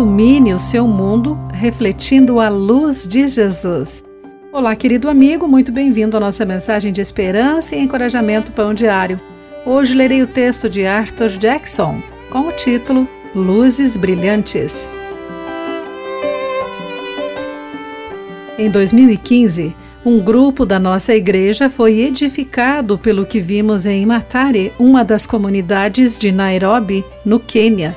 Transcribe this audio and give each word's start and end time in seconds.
ilumine 0.00 0.54
o 0.54 0.58
seu 0.58 0.88
mundo 0.88 1.38
refletindo 1.52 2.40
a 2.40 2.48
luz 2.48 3.06
de 3.06 3.28
Jesus. 3.28 4.02
Olá, 4.50 4.74
querido 4.74 5.10
amigo, 5.10 5.46
muito 5.46 5.70
bem-vindo 5.70 6.16
à 6.16 6.20
nossa 6.20 6.42
mensagem 6.46 6.90
de 6.90 7.02
esperança 7.02 7.76
e 7.76 7.80
encorajamento 7.80 8.50
Pão 8.50 8.72
Diário. 8.72 9.20
Hoje 9.66 9.94
lerei 9.94 10.22
o 10.22 10.26
texto 10.26 10.70
de 10.70 10.86
Arthur 10.86 11.28
Jackson 11.28 12.02
com 12.30 12.48
o 12.48 12.52
título 12.52 13.06
Luzes 13.34 13.94
Brilhantes. 13.94 14.88
Em 18.58 18.70
2015, 18.70 19.76
um 20.02 20.18
grupo 20.18 20.64
da 20.64 20.78
nossa 20.78 21.14
igreja 21.14 21.68
foi 21.68 21.98
edificado 21.98 22.96
pelo 22.96 23.26
que 23.26 23.38
vimos 23.38 23.84
em 23.84 24.06
Matare, 24.06 24.72
uma 24.78 25.04
das 25.04 25.26
comunidades 25.26 26.18
de 26.18 26.32
Nairobi, 26.32 27.04
no 27.22 27.38
Quênia. 27.38 27.94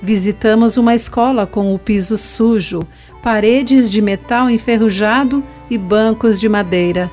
Visitamos 0.00 0.76
uma 0.76 0.94
escola 0.94 1.46
com 1.46 1.74
o 1.74 1.78
piso 1.78 2.16
sujo, 2.16 2.86
paredes 3.22 3.90
de 3.90 4.00
metal 4.00 4.48
enferrujado 4.48 5.42
e 5.68 5.76
bancos 5.76 6.38
de 6.38 6.48
madeira. 6.48 7.10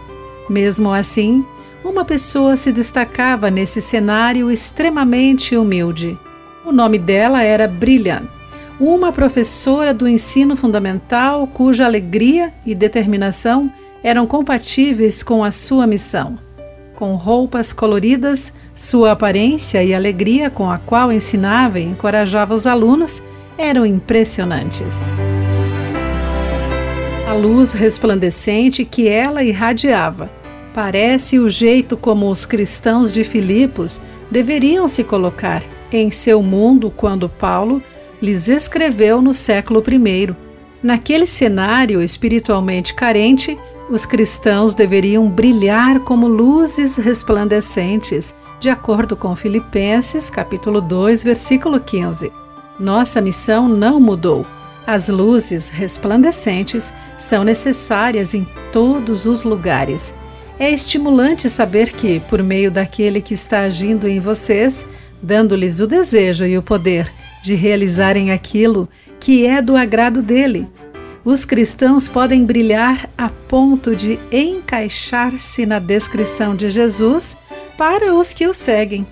Mesmo 0.50 0.94
assim, 0.94 1.44
uma 1.84 2.06
pessoa 2.06 2.56
se 2.56 2.72
destacava 2.72 3.50
nesse 3.50 3.82
cenário 3.82 4.52
extremamente 4.52 5.58
humilde. 5.58 6.18
O 6.64 6.72
nome 6.72 7.00
dela 7.00 7.44
era 7.44 7.68
Brilliant, 7.68 8.28
uma 8.80 9.12
professora 9.12 9.94
do 9.94 10.08
ensino 10.08 10.56
fundamental 10.56 11.48
cuja 11.48 11.86
alegria 11.86 12.54
e 12.66 12.76
determinação 12.76 13.72
eram 14.04 14.28
compatíveis 14.28 15.24
com 15.24 15.44
a 15.44 15.52
sua 15.52 15.88
missão. 15.88 16.38
Com 16.96 17.16
roupas 17.16 17.74
coloridas, 17.74 18.54
sua 18.76 19.14
aparência 19.14 19.82
e 19.82 19.94
alegria 19.94 20.50
com 20.50 20.70
a 20.70 20.78
qual 20.78 21.12
ensinava 21.12 21.80
e 21.80 21.84
encorajava 21.84 22.54
os 22.54 22.68
alunos 22.68 23.24
eram 23.58 23.86
impressionantes. 23.86 25.10
A 27.26 27.34
luz 27.34 27.72
resplandecente 27.72 28.84
que 28.84 29.08
ela 29.08 29.44
irradiava 29.44 30.30
parece 30.74 31.40
o 31.40 31.50
jeito 31.50 31.96
como 31.96 32.30
os 32.30 32.46
cristãos 32.46 33.14
de 33.14 33.24
Filipos 33.24 34.02
deveriam 34.30 34.90
se 34.90 35.06
colocar 35.06 35.64
em 35.90 36.12
seu 36.12 36.44
mundo 36.44 36.92
quando 36.92 37.30
Paulo 37.30 37.82
lhes 38.22 38.50
escreveu 38.50 39.22
no 39.22 39.34
século 39.34 39.82
I. 39.88 40.36
Naquele 40.84 41.26
cenário 41.26 42.02
espiritualmente 42.02 42.94
carente, 42.94 43.58
os 43.90 44.06
cristãos 44.06 44.74
deveriam 44.74 45.30
brilhar 45.30 46.02
como 46.02 46.28
luzes 46.28 46.98
resplandecentes 46.98 48.36
de 48.66 48.70
acordo 48.72 49.16
com 49.16 49.36
Filipenses, 49.36 50.28
capítulo 50.28 50.82
2, 50.82 51.24
versículo 51.24 51.80
15. 51.80 52.34
Nossa 52.80 53.22
missão 53.22 53.70
não 53.70 54.00
mudou. 54.00 54.44
As 54.88 55.08
luzes 55.08 55.70
resplandecentes 55.70 56.92
são 57.16 57.44
necessárias 57.44 58.34
em 58.34 58.44
todos 58.74 59.28
os 59.28 59.44
lugares. 59.44 60.16
É 60.58 60.68
estimulante 60.72 61.48
saber 61.48 61.92
que, 61.94 62.20
por 62.22 62.42
meio 62.42 62.72
daquele 62.72 63.22
que 63.22 63.36
está 63.36 63.60
agindo 63.60 64.08
em 64.08 64.20
vocês, 64.20 64.84
dando-lhes 65.22 65.80
o 65.80 65.86
desejo 65.86 66.44
e 66.44 66.58
o 66.58 66.64
poder 66.64 67.14
de 67.44 67.54
realizarem 67.54 68.32
aquilo 68.32 68.90
que 69.20 69.46
é 69.46 69.62
do 69.62 69.78
agrado 69.78 70.24
dele, 70.24 70.68
os 71.24 71.46
cristãos 71.46 72.08
podem 72.08 72.44
brilhar 72.44 73.12
a 73.16 73.30
ponto 73.30 73.96
de 73.96 74.18
encaixar-se 74.32 75.68
na 75.68 75.78
descrição 75.78 76.56
de 76.56 76.68
Jesus 76.72 77.38
para 77.78 78.14
os 78.14 78.34
que 78.34 78.48
o 78.48 78.54
seguem. 78.54 79.06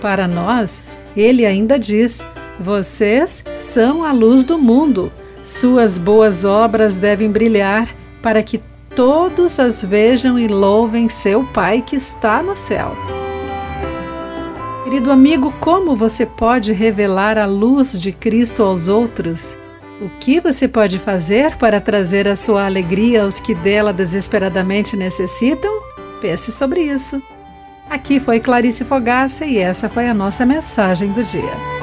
Para 0.00 0.26
nós, 0.26 0.82
ele 1.16 1.46
ainda 1.46 1.78
diz: 1.78 2.24
Vocês 2.58 3.44
são 3.58 4.04
a 4.04 4.12
luz 4.12 4.42
do 4.42 4.58
mundo. 4.58 5.12
Suas 5.42 5.98
boas 5.98 6.44
obras 6.44 6.96
devem 6.96 7.30
brilhar 7.30 7.88
para 8.22 8.42
que 8.42 8.60
todos 8.94 9.58
as 9.58 9.84
vejam 9.84 10.38
e 10.38 10.46
louvem 10.46 11.08
seu 11.08 11.44
Pai 11.44 11.82
que 11.82 11.96
está 11.96 12.42
no 12.42 12.54
céu. 12.54 12.96
Querido 14.84 15.10
amigo, 15.10 15.52
como 15.58 15.96
você 15.96 16.26
pode 16.26 16.72
revelar 16.72 17.38
a 17.38 17.46
luz 17.46 17.98
de 17.98 18.12
Cristo 18.12 18.62
aos 18.62 18.88
outros? 18.88 19.56
O 20.00 20.08
que 20.18 20.40
você 20.40 20.68
pode 20.68 20.98
fazer 20.98 21.56
para 21.56 21.80
trazer 21.80 22.28
a 22.28 22.36
sua 22.36 22.66
alegria 22.66 23.22
aos 23.22 23.40
que 23.40 23.54
dela 23.54 23.92
desesperadamente 23.92 24.96
necessitam? 24.96 25.70
Pense 26.20 26.52
sobre 26.52 26.82
isso. 26.82 27.22
Aqui 27.88 28.18
foi 28.18 28.40
Clarice 28.40 28.84
Fogaça 28.84 29.44
e 29.44 29.58
essa 29.58 29.88
foi 29.88 30.08
a 30.08 30.14
nossa 30.14 30.46
mensagem 30.46 31.12
do 31.12 31.22
dia. 31.22 31.81